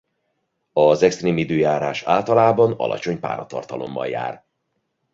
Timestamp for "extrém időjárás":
1.01-2.03